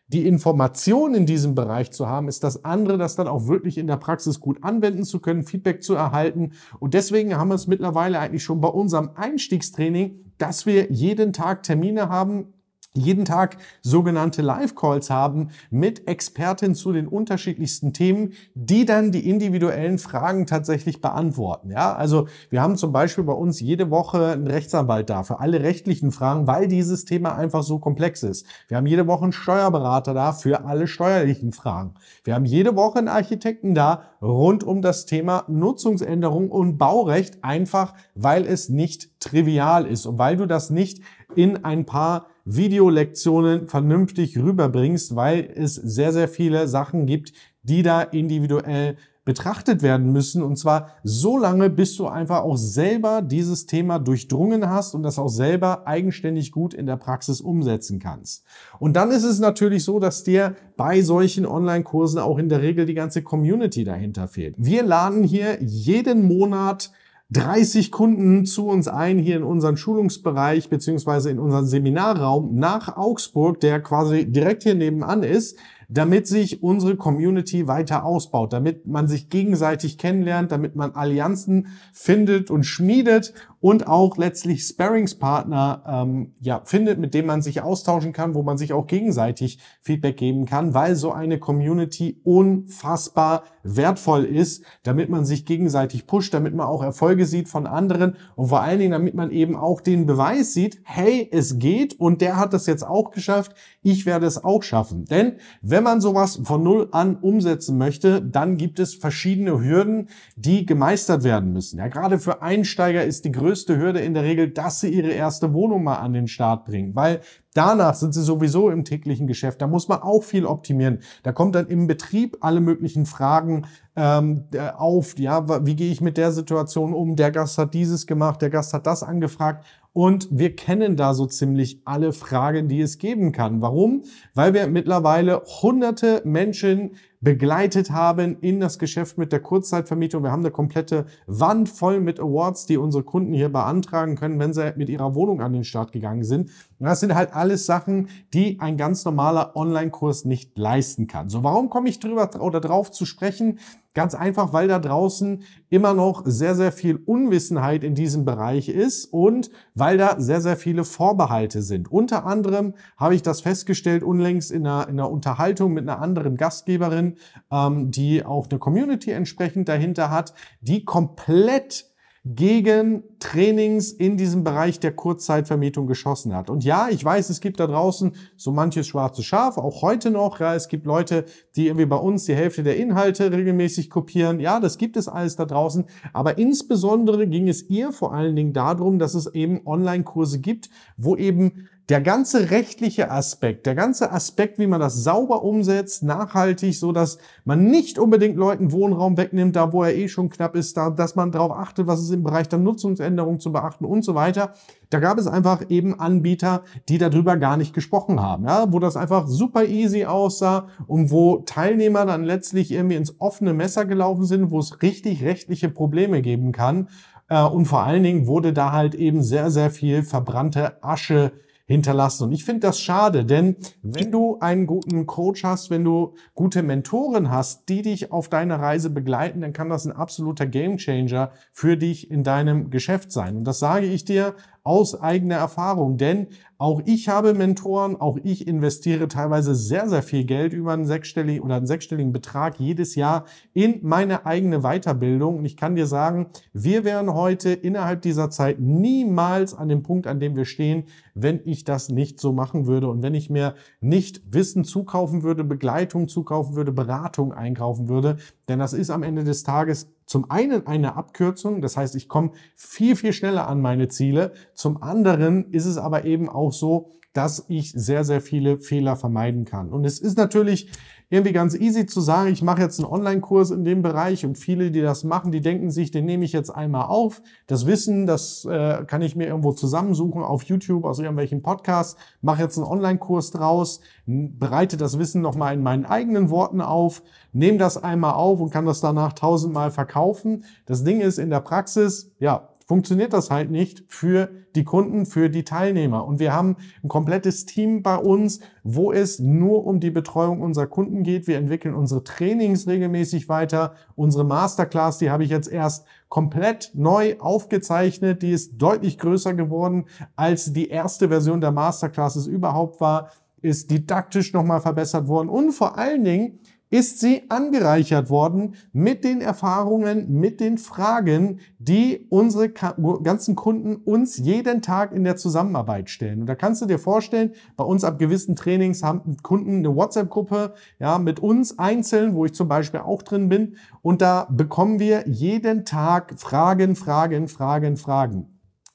die 0.08 0.28
Information 0.28 1.16
in 1.16 1.26
diesem 1.26 1.56
Bereich 1.56 1.92
zu 1.92 2.08
haben, 2.08 2.28
ist 2.28 2.44
das 2.44 2.66
andere, 2.66 2.98
das 2.98 3.16
dann 3.16 3.28
auch 3.28 3.48
wirklich 3.48 3.78
in 3.78 3.88
der 3.88 3.96
Praxis 3.96 4.42
gut 4.42 4.62
anwenden 4.62 5.06
zu 5.06 5.20
können, 5.20 5.44
Feedback 5.44 5.82
zu 5.84 5.96
erhalten. 5.96 6.52
Und 6.80 6.94
deswegen 6.94 7.38
haben 7.38 7.48
wir 7.48 7.56
es 7.56 7.68
mittlerweile 7.68 8.20
eigentlich 8.20 8.44
schon 8.44 8.60
bei 8.60 8.68
unserem 8.68 9.12
Einstiegstraining, 9.16 10.20
dass 10.38 10.66
wir 10.66 10.92
jeden 10.92 11.32
Tag 11.32 11.64
Termine 11.64 12.10
haben, 12.10 12.54
jeden 12.94 13.24
Tag 13.24 13.58
sogenannte 13.82 14.42
Live-Calls 14.42 15.10
haben 15.10 15.50
mit 15.70 16.08
Experten 16.10 16.76
zu 16.76 16.92
den 16.92 17.08
unterschiedlichsten 17.08 17.94
Themen, 17.94 18.34
die 18.54 18.86
dann 18.86 19.14
die 19.14 19.30
individuellen 19.30 19.98
Fragen 19.98 20.46
tatsächlich 20.46 21.00
beantworten. 21.00 21.72
Ja, 21.72 21.96
also 21.96 22.28
wir 22.50 22.62
haben 22.62 22.76
zum 22.76 22.92
Beispiel 22.92 23.24
bei 23.24 23.34
uns 23.34 23.62
jede 23.62 23.90
Woche 23.92 24.28
einen 24.28 24.48
Rechtsanwalt 24.48 25.10
da 25.10 25.24
für 25.24 25.40
alle 25.40 25.62
rechtlichen 25.62 26.12
Fragen, 26.12 26.48
weil 26.48 26.68
dieses 26.68 27.06
Thema 27.06 27.36
einfach 27.36 27.64
so 27.64 27.80
komplex 27.80 28.24
ist. 28.24 28.46
Wir 28.68 28.76
haben 28.76 28.88
jede 28.88 29.08
Woche 29.08 29.24
einen 29.24 29.32
Steuerberater 29.32 30.14
da 30.14 30.34
für 30.34 30.66
alle 30.66 30.88
steuerlichen 30.88 31.54
Fragen. 31.54 31.94
Wir 32.26 32.36
haben 32.36 32.46
jede 32.46 32.76
Woche 32.76 33.00
einen 33.00 33.08
Architekten 33.08 33.74
da 33.74 34.04
rund 34.22 34.66
um 34.66 34.82
das 34.82 35.06
Thema 35.06 35.46
Nutzungsänderung 35.48 36.52
und 36.52 36.78
Baurecht, 36.78 37.44
einfach 37.44 37.94
weil 38.16 38.46
es 38.46 38.68
nicht 38.68 39.20
trivial 39.22 39.86
ist 39.86 40.06
und 40.06 40.18
weil 40.18 40.36
du 40.36 40.46
das 40.46 40.70
nicht 40.70 41.02
in 41.36 41.64
ein 41.64 41.86
paar 41.86 42.28
Videolektionen 42.46 43.68
vernünftig 43.68 44.38
rüberbringst, 44.38 45.16
weil 45.16 45.50
es 45.56 45.76
sehr, 45.76 46.14
sehr 46.14 46.28
viele 46.28 46.68
Sachen 46.68 47.06
gibt, 47.06 47.34
die 47.64 47.84
da 47.84 48.02
individuell 48.02 48.98
betrachtet 49.24 49.84
werden 49.84 50.12
müssen. 50.12 50.42
Und 50.42 50.58
zwar 50.58 50.90
so 51.04 51.38
lange, 51.38 51.70
bis 51.70 51.96
du 51.96 52.08
einfach 52.08 52.42
auch 52.42 52.58
selber 52.58 53.22
dieses 53.22 53.68
Thema 53.68 54.00
durchdrungen 54.00 54.68
hast 54.70 54.96
und 54.96 55.04
das 55.04 55.20
auch 55.20 55.28
selber 55.28 55.88
eigenständig 55.88 56.52
gut 56.52 56.74
in 56.74 56.88
der 56.88 56.98
Praxis 56.98 57.40
umsetzen 57.40 58.00
kannst. 58.00 58.44
Und 58.80 58.96
dann 58.96 59.12
ist 59.12 59.24
es 59.24 59.40
natürlich 59.40 59.84
so, 59.84 60.00
dass 60.00 60.24
dir 60.24 60.56
bei 60.76 61.02
solchen 61.02 61.46
Online-Kursen 61.46 62.20
auch 62.20 62.40
in 62.40 62.50
der 62.50 62.62
Regel 62.62 62.86
die 62.86 62.96
ganze 62.96 63.22
Community 63.22 63.84
dahinter 63.84 64.28
fehlt. 64.28 64.56
Wir 64.58 64.84
laden 64.84 65.24
hier 65.24 65.62
jeden 65.62 66.28
Monat 66.28 66.92
30 67.32 67.92
Kunden 67.92 68.46
zu 68.46 68.68
uns 68.68 68.90
ein 68.90 69.18
hier 69.18 69.38
in 69.38 69.44
unseren 69.44 69.78
Schulungsbereich 69.78 70.70
beziehungsweise 70.70 71.30
in 71.30 71.40
unseren 71.40 71.66
Seminarraum 71.66 72.56
nach 72.56 72.98
Augsburg, 72.98 73.62
der 73.62 73.80
quasi 73.82 74.30
direkt 74.30 74.64
hier 74.64 74.76
nebenan 74.76 75.24
ist, 75.24 75.58
damit 75.88 76.28
sich 76.28 76.62
unsere 76.62 76.98
Community 76.98 77.68
weiter 77.68 78.04
ausbaut, 78.04 78.52
damit 78.52 78.86
man 78.86 79.08
sich 79.08 79.30
gegenseitig 79.30 79.98
kennenlernt, 79.98 80.52
damit 80.52 80.76
man 80.76 80.92
Allianzen 80.92 81.68
findet 81.94 82.52
und 82.52 82.64
schmiedet 82.64 83.34
und 83.62 83.88
auch 83.88 84.18
letztlich 84.18 84.64
Sparringspartner 84.64 85.84
ähm, 85.88 86.34
ja, 86.42 86.62
findet, 86.66 87.00
mit 87.00 87.14
dem 87.14 87.28
man 87.28 87.44
sich 87.44 87.62
austauschen 87.62 88.12
kann, 88.12 88.34
wo 88.34 88.42
man 88.42 88.58
sich 88.58 88.74
auch 88.74 88.88
gegenseitig 88.88 89.60
Feedback 89.82 90.18
geben 90.18 90.46
kann, 90.46 90.74
weil 90.74 90.96
so 90.96 91.12
eine 91.12 91.40
Community 91.40 92.20
unfassbar 92.24 93.44
wertvoll 93.64 94.26
ist, 94.26 94.66
damit 94.82 95.10
man 95.10 95.26
sich 95.26 95.46
gegenseitig 95.46 96.08
pusht, 96.08 96.34
damit 96.34 96.56
man 96.56 96.66
auch 96.66 96.82
Erfolge 96.82 97.28
sieht 97.28 97.48
von 97.48 97.68
anderen 97.68 98.16
und 98.36 98.48
vor 98.48 98.62
allen 98.62 98.80
Dingen, 98.80 98.92
damit 98.92 99.14
man 99.14 99.30
eben 99.30 99.56
auch 99.56 99.80
den 99.80 100.08
Beweis 100.08 100.54
sieht, 100.54 100.82
hey, 100.84 101.30
es 101.32 101.60
geht 101.60 102.00
und 102.00 102.22
der 102.22 102.38
hat 102.38 102.54
das 102.54 102.66
jetzt 102.66 102.86
auch 102.86 103.12
geschafft, 103.12 103.54
ich 103.84 104.08
werde 104.08 104.26
es 104.26 104.44
auch 104.44 104.64
schaffen. 104.64 105.06
Denn 105.06 105.34
wenn 105.62 105.84
man 105.84 106.02
sowas 106.02 106.42
von 106.44 106.64
null 106.64 106.90
an 106.92 107.16
umsetzen 107.18 107.78
möchte, 107.78 108.24
dann 108.24 108.58
gibt 108.58 108.80
es 108.80 108.96
verschiedene 108.96 109.64
Hürden, 109.64 110.10
die 110.36 110.66
gemeistert 110.66 111.24
werden 111.24 111.54
müssen. 111.54 111.78
Ja, 111.78 111.88
gerade 111.88 112.18
für 112.18 112.42
Einsteiger 112.42 113.04
ist 113.04 113.26
die 113.26 113.32
größte 113.32 113.51
Hürde 113.78 114.00
in 114.00 114.14
der 114.14 114.24
Regel, 114.24 114.50
dass 114.50 114.80
sie 114.80 114.90
ihre 114.90 115.12
erste 115.12 115.54
Wohnung 115.54 115.84
mal 115.84 115.98
an 115.98 116.14
den 116.14 116.28
Start 116.28 116.66
bringen, 116.66 116.96
weil 116.96 117.22
Danach 117.54 117.96
sind 117.96 118.14
sie 118.14 118.24
sowieso 118.24 118.70
im 118.70 118.86
täglichen 118.86 119.28
Geschäft. 119.28 119.62
Da 119.62 119.68
muss 119.68 119.90
man 119.90 120.02
auch 120.02 120.24
viel 120.24 120.46
optimieren. 120.46 121.00
Da 121.24 121.34
kommt 121.34 121.56
dann 121.56 121.68
im 121.68 121.86
Betrieb 121.86 122.38
alle 122.40 122.62
möglichen 122.62 123.06
Fragen 123.06 123.68
ähm, 123.98 124.46
auf. 124.78 125.20
Ja, 125.20 125.66
wie 125.66 125.76
gehe 125.76 125.92
ich 125.92 126.00
mit 126.00 126.16
der 126.16 126.32
Situation 126.32 126.94
um? 126.94 127.18
Der 127.18 127.32
Gast 127.32 127.58
hat 127.58 127.74
dieses 127.74 128.08
gemacht, 128.08 128.42
der 128.42 128.50
Gast 128.50 128.74
hat 128.74 128.88
das 128.88 129.04
angefragt. 129.04 129.66
Und 129.92 130.30
wir 130.32 130.56
kennen 130.56 130.96
da 130.96 131.14
so 131.14 131.26
ziemlich 131.26 131.82
alle 131.84 132.14
Fragen, 132.14 132.70
die 132.70 132.80
es 132.80 132.98
geben 132.98 133.34
kann. 133.34 133.62
Warum? 133.62 134.04
Weil 134.34 134.54
wir 134.54 134.68
mittlerweile 134.68 135.42
hunderte 135.62 136.22
Menschen 136.24 136.92
begleitet 137.22 137.92
haben 137.92 138.38
in 138.42 138.60
das 138.60 138.80
Geschäft 138.80 139.18
mit 139.18 139.32
der 139.32 139.40
Kurzzeitvermietung. 139.40 140.24
Wir 140.24 140.32
haben 140.32 140.42
eine 140.42 140.52
komplette 140.52 141.06
Wand 141.28 141.70
voll 141.70 142.02
mit 142.02 142.20
Awards, 142.20 142.66
die 142.66 142.78
unsere 142.78 143.04
Kunden 143.04 143.34
hier 143.34 143.50
beantragen 143.50 144.16
können, 144.16 144.40
wenn 144.40 144.54
sie 144.54 144.74
mit 144.76 144.90
ihrer 144.90 145.14
Wohnung 145.14 145.40
an 145.42 145.54
den 145.54 145.64
Start 145.64 145.92
gegangen 145.92 146.24
sind. 146.24 146.50
Und 146.80 146.88
das 146.88 147.00
sind 147.00 147.14
halt 147.14 147.34
alles 147.34 147.68
Sachen, 147.68 148.10
die 148.34 148.60
ein 148.60 148.76
ganz 148.76 149.06
normaler 149.06 149.56
Online-Kurs 149.56 150.26
nicht 150.26 150.58
leisten 150.58 151.06
kann. 151.06 151.30
So, 151.30 151.44
warum 151.44 151.70
komme 151.70 151.90
ich 151.90 152.00
drüber 152.00 152.30
oder 152.42 152.60
drauf 152.60 152.90
zu 152.90 153.06
sprechen? 153.06 153.60
Ganz 153.94 154.16
einfach, 154.16 154.54
weil 154.54 154.70
da 154.70 154.80
draußen 154.80 155.44
immer 155.70 155.94
noch 155.94 156.24
sehr, 156.26 156.56
sehr 156.56 156.72
viel 156.72 156.96
Unwissenheit 156.96 157.84
in 157.84 157.94
diesem 157.94 158.24
Bereich 158.24 158.70
ist 158.70 159.06
und 159.06 159.52
weil 159.76 159.98
da 159.98 160.18
sehr, 160.18 160.40
sehr 160.40 160.56
viele 160.56 160.86
Vorbehalte 160.86 161.62
sind. 161.62 161.92
Unter 161.92 162.26
anderem 162.26 162.74
habe 162.96 163.16
ich 163.16 163.22
das 163.22 163.42
festgestellt 163.42 164.02
unlängst 164.02 164.50
in 164.50 164.66
einer, 164.66 164.88
in 164.88 164.98
einer 164.98 165.12
Unterhaltung 165.12 165.74
mit 165.74 165.84
einer 165.84 166.02
anderen 166.02 166.38
Gastgeberin, 166.38 167.11
ähm, 167.52 167.92
die 167.92 168.26
auch 168.26 168.48
eine 168.50 168.60
Community 168.60 169.12
entsprechend 169.12 169.70
dahinter 169.70 170.10
hat, 170.10 170.34
die 170.62 170.86
komplett 170.86 171.92
gegen 172.24 173.04
Trainings 173.18 173.92
in 173.92 174.16
diesem 174.16 174.44
Bereich 174.44 174.80
der 174.80 174.92
Kurzzeitvermietung 174.92 175.88
geschossen 175.88 176.36
hat. 176.36 176.52
Und 176.52 176.64
ja, 176.64 176.88
ich 176.90 177.04
weiß, 177.04 177.32
es 177.32 177.42
gibt 177.42 177.60
da 177.60 177.66
draußen 177.66 178.12
so 178.38 178.52
manches 178.52 178.88
schwarze 178.88 179.24
Schaf, 179.24 179.58
auch 179.58 179.82
heute 179.82 180.12
noch. 180.12 180.40
Ja, 180.40 180.54
es 180.54 180.68
gibt 180.68 180.86
Leute, 180.86 181.26
die 181.56 181.66
irgendwie 181.66 181.88
bei 181.88 181.96
uns 181.96 182.26
die 182.26 182.36
Hälfte 182.36 182.62
der 182.62 182.78
Inhalte 182.78 183.32
regelmäßig 183.32 183.90
kopieren. 183.90 184.40
Ja, 184.40 184.60
das 184.60 184.78
gibt 184.78 184.98
es 184.98 185.08
alles 185.08 185.36
da 185.36 185.46
draußen. 185.46 185.86
Aber 186.14 186.38
insbesondere 186.38 187.26
ging 187.26 187.48
es 187.48 187.68
ihr 187.72 187.92
vor 187.92 188.14
allen 188.14 188.36
Dingen 188.36 188.54
darum, 188.54 189.00
dass 189.00 189.16
es 189.16 189.26
eben 189.34 189.66
Online-Kurse 189.66 190.40
gibt, 190.40 190.70
wo 190.98 191.16
eben 191.16 191.70
der 191.90 192.00
ganze 192.00 192.52
rechtliche 192.52 193.12
Aspekt, 193.12 193.66
der 193.66 193.76
ganze 193.76 194.12
Aspekt, 194.12 194.60
wie 194.60 194.68
man 194.68 194.80
das 194.80 195.04
sauber 195.04 195.44
umsetzt, 195.44 196.04
nachhaltig, 196.04 196.80
so 196.80 196.92
dass 196.92 197.18
man 197.44 197.66
nicht 197.66 198.00
unbedingt 198.00 198.38
Leuten 198.38 198.72
Wohnraum 198.72 199.18
wegnimmt, 199.18 199.56
da 199.56 199.74
wo 199.74 199.84
er 199.84 199.96
eh 199.96 200.08
schon 200.08 200.30
knapp 200.30 200.56
ist, 200.56 200.78
da, 200.78 200.90
dass 200.90 201.16
man 201.16 201.32
darauf 201.32 201.52
achtet, 201.52 201.88
was 201.88 202.02
ist 202.02 202.12
im 202.12 202.24
Bereich 202.24 202.48
der 202.48 202.60
Nutzungsänderung 202.60 203.40
zu 203.40 203.52
beachten 203.52 203.86
und 203.86 204.04
so 204.04 204.16
weiter. 204.16 204.54
Da 204.90 205.00
gab 205.00 205.18
es 205.18 205.28
einfach 205.28 205.70
eben 205.70 206.00
Anbieter, 206.00 206.64
die 206.88 206.98
darüber 206.98 207.36
gar 207.38 207.58
nicht 207.58 207.74
gesprochen 207.74 208.22
haben, 208.22 208.46
ja, 208.46 208.72
wo 208.72 208.80
das 208.80 208.96
einfach 208.96 209.28
super 209.28 209.66
easy 209.66 210.06
aussah 210.06 210.68
und 210.88 211.12
wo 211.12 211.40
Teilnehmer 211.40 212.06
dann 212.06 212.24
letztlich 212.24 212.72
irgendwie 212.72 212.96
ins 212.96 213.20
offene 213.20 213.54
Messer 213.54 213.86
gelaufen 213.86 214.26
sind, 214.26 214.52
wo 214.52 214.60
es 214.60 214.82
richtig 214.82 215.24
rechtliche 215.24 215.70
Probleme 215.70 216.22
geben 216.22 216.52
kann. 216.52 216.88
Äh, 217.28 217.44
und 217.44 217.66
vor 217.66 217.82
allen 217.82 218.04
Dingen 218.04 218.28
wurde 218.28 218.54
da 218.54 218.72
halt 218.72 218.96
eben 218.96 219.24
sehr, 219.24 219.52
sehr 219.52 219.72
viel 219.72 220.04
verbrannte 220.04 220.84
Asche 220.84 221.32
hinterlassen. 221.72 222.26
Und 222.26 222.32
ich 222.34 222.46
finde 222.46 222.62
das 222.62 222.80
schade, 222.80 223.26
denn 223.26 223.56
wenn 223.82 224.12
du 224.12 224.38
einen 224.40 224.68
guten 224.68 225.08
Coach 225.08 225.44
hast, 225.44 225.70
wenn 225.70 225.84
du 225.84 226.14
gute 226.36 226.62
Mentoren 226.62 227.32
hast, 227.32 227.70
die 227.70 227.82
dich 227.82 228.12
auf 228.12 228.30
deiner 228.30 228.60
Reise 228.60 228.90
begleiten, 228.90 229.42
dann 229.42 229.54
kann 229.54 229.70
das 229.70 229.86
ein 229.86 229.92
absoluter 229.92 230.46
Gamechanger 230.46 231.32
für 231.52 231.78
dich 231.78 232.12
in 232.12 232.24
deinem 232.24 232.70
Geschäft 232.70 233.12
sein. 233.12 233.38
Und 233.38 233.46
das 233.46 233.60
sage 233.60 233.88
ich 233.88 234.06
dir 234.06 234.36
aus 234.64 235.00
eigener 235.00 235.36
Erfahrung, 235.36 235.98
denn 235.98 236.28
auch 236.62 236.84
ich 236.86 237.10
habe 237.10 237.34
Mentoren, 237.34 238.00
auch 238.00 238.20
ich 238.24 238.48
investiere 238.48 239.08
teilweise 239.08 239.56
sehr, 239.56 239.90
sehr 239.90 240.04
viel 240.04 240.26
Geld 240.26 240.54
über 240.54 240.74
einen 240.74 240.86
sechsstelligen 240.86 241.42
oder 241.42 241.56
einen 241.56 241.66
sechsstelligen 241.66 242.14
Betrag 242.14 242.60
jedes 242.60 242.94
Jahr 242.94 243.26
in 243.54 243.80
meine 243.82 244.28
eigene 244.28 244.60
Weiterbildung. 244.60 245.40
Und 245.40 245.46
ich 245.46 245.58
kann 245.58 245.76
dir 245.76 245.88
sagen, 245.88 246.28
wir 246.54 246.84
wären 246.84 247.16
heute 247.16 247.50
innerhalb 247.50 248.04
dieser 248.04 248.30
Zeit 248.30 248.60
niemals 248.60 249.56
an 249.56 249.70
dem 249.70 249.82
Punkt, 249.82 250.06
an 250.06 250.20
dem 250.20 250.36
wir 250.36 250.46
stehen, 250.46 250.84
wenn 251.16 251.40
ich 251.46 251.64
das 251.64 251.90
nicht 251.90 252.20
so 252.20 252.32
machen 252.32 252.68
würde 252.68 252.90
und 252.90 253.02
wenn 253.02 253.16
ich 253.16 253.32
mir 253.32 253.56
nicht 253.80 254.22
Wissen 254.32 254.64
zukaufen 254.64 255.24
würde, 255.24 255.44
Begleitung 255.44 256.08
zukaufen 256.08 256.56
würde, 256.56 256.72
Beratung 256.72 257.34
einkaufen 257.34 257.90
würde. 257.90 258.18
Denn 258.48 258.60
das 258.60 258.74
ist 258.74 258.92
am 258.92 259.02
Ende 259.02 259.24
des 259.24 259.42
Tages 259.42 259.90
zum 260.06 260.30
einen 260.30 260.68
eine 260.68 260.96
Abkürzung, 260.96 261.62
das 261.62 261.78
heißt, 261.78 261.96
ich 261.96 262.08
komme 262.08 262.32
viel, 262.56 262.96
viel 262.96 263.14
schneller 263.14 263.48
an 263.48 263.62
meine 263.62 263.88
Ziele. 263.88 264.34
Zum 264.54 264.84
anderen 264.84 265.52
ist 265.52 265.66
es 265.66 265.78
aber 265.78 266.06
eben 266.06 266.30
auch 266.30 266.52
so, 266.52 266.92
dass 267.14 267.46
ich 267.50 267.72
sehr, 267.72 268.04
sehr 268.04 268.22
viele 268.22 268.60
Fehler 268.60 268.96
vermeiden 268.96 269.46
kann. 269.46 269.70
Und 269.70 269.86
es 269.86 270.00
ist 270.00 270.18
natürlich 270.18 270.72
irgendwie 271.12 271.34
ganz 271.34 271.56
easy 271.56 271.86
zu 271.86 272.00
sagen, 272.00 272.32
ich 272.32 272.42
mache 272.42 272.62
jetzt 272.62 272.80
einen 272.80 272.90
Online-Kurs 272.90 273.52
in 273.52 273.66
dem 273.66 273.82
Bereich 273.82 274.26
und 274.26 274.38
viele, 274.38 274.72
die 274.72 274.82
das 274.82 275.04
machen, 275.04 275.34
die 275.34 275.42
denken 275.42 275.70
sich, 275.70 275.92
den 275.92 276.06
nehme 276.06 276.24
ich 276.24 276.32
jetzt 276.32 276.50
einmal 276.50 276.86
auf. 276.86 277.22
Das 277.48 277.68
Wissen, 277.68 278.08
das 278.08 278.46
äh, 278.46 278.86
kann 278.88 279.02
ich 279.02 279.18
mir 279.18 279.28
irgendwo 279.28 279.52
zusammensuchen 279.52 280.24
auf 280.24 280.44
YouTube, 280.44 280.86
aus 280.86 281.00
irgendwelchen 281.00 281.42
Podcasts, 281.42 281.98
mache 282.22 282.42
jetzt 282.42 282.58
einen 282.58 282.66
Online-Kurs 282.66 283.32
draus, 283.32 283.82
bereite 284.06 284.78
das 284.78 285.00
Wissen 285.00 285.22
nochmal 285.22 285.54
in 285.54 285.62
meinen 285.62 285.86
eigenen 285.86 286.30
Worten 286.30 286.62
auf, 286.62 287.04
nehme 287.34 287.58
das 287.58 287.76
einmal 287.76 288.14
auf 288.14 288.40
und 288.40 288.50
kann 288.50 288.66
das 288.66 288.80
danach 288.80 289.12
tausendmal 289.12 289.70
verkaufen. 289.70 290.46
Das 290.66 290.86
Ding 290.86 291.02
ist 291.02 291.20
in 291.20 291.30
der 291.30 291.42
Praxis, 291.42 292.10
ja, 292.20 292.51
funktioniert 292.72 293.12
das 293.12 293.30
halt 293.30 293.52
nicht 293.52 293.84
für 293.90 294.30
die 294.56 294.64
Kunden, 294.64 295.06
für 295.06 295.30
die 295.30 295.44
Teilnehmer. 295.44 296.08
Und 296.08 296.20
wir 296.20 296.32
haben 296.32 296.56
ein 296.82 296.88
komplettes 296.88 297.46
Team 297.46 297.84
bei 297.84 297.98
uns, 297.98 298.40
wo 298.64 298.94
es 298.94 299.20
nur 299.20 299.66
um 299.66 299.82
die 299.82 299.92
Betreuung 299.92 300.40
unserer 300.40 300.68
Kunden 300.68 301.04
geht. 301.04 301.28
Wir 301.28 301.36
entwickeln 301.36 301.76
unsere 301.76 302.06
Trainings 302.06 302.68
regelmäßig 302.68 303.28
weiter. 303.28 303.74
Unsere 303.96 304.24
Masterclass, 304.24 305.00
die 305.00 305.12
habe 305.12 305.26
ich 305.26 305.30
jetzt 305.30 305.52
erst 305.52 305.86
komplett 306.08 306.72
neu 306.74 307.18
aufgezeichnet. 307.20 308.22
Die 308.22 308.32
ist 308.32 308.54
deutlich 308.58 308.98
größer 308.98 309.34
geworden, 309.34 309.88
als 310.16 310.54
die 310.54 310.70
erste 310.70 311.10
Version 311.10 311.42
der 311.42 311.52
Masterclasses 311.52 312.26
überhaupt 312.26 312.80
war. 312.80 313.10
Ist 313.42 313.70
didaktisch 313.70 314.32
nochmal 314.32 314.62
verbessert 314.62 315.10
worden. 315.10 315.28
Und 315.28 315.52
vor 315.52 315.78
allen 315.78 316.06
Dingen 316.06 316.40
ist 316.72 317.02
sie 317.02 317.24
angereichert 317.30 318.10
worden 318.10 318.56
mit 318.72 319.04
den 319.04 319.22
Erfahrungen, 319.22 320.10
mit 320.10 320.40
den 320.40 320.58
Fragen, 320.58 321.40
die 321.60 322.08
unsere 322.10 322.50
ganzen 322.50 323.36
Kunden 323.36 323.76
uns 323.76 324.18
jeden 324.18 324.62
Tag 324.62 324.94
in 324.94 325.04
der 325.04 325.18
Zusammenarbeit 325.18 325.90
stellen. 325.90 326.22
Und 326.22 326.28
da 326.28 326.36
kannst 326.36 326.62
du 326.62 326.66
dir 326.66 326.80
vorstellen, 326.80 327.34
bei 327.58 327.66
uns 327.66 327.84
ab 327.84 328.00
gewissen 328.00 328.36
Trainings 328.36 328.84
haben 328.84 329.18
Kunden 329.22 329.58
eine 329.58 329.76
WhatsApp-Gruppe, 329.76 330.54
ja, 330.80 330.98
mit 330.98 331.20
uns 331.20 331.60
einzeln, 331.60 332.16
wo 332.16 332.26
ich 332.26 332.34
zum 332.34 332.48
Beispiel 332.48 332.80
auch 332.80 333.04
drin 333.04 333.28
bin. 333.28 333.58
Und 333.82 334.02
da 334.02 334.28
bekommen 334.32 334.80
wir 334.80 335.08
jeden 335.08 335.66
Tag 335.66 336.14
Fragen, 336.18 336.78
Fragen, 336.78 337.28
Fragen, 337.28 337.76
Fragen. 337.76 338.31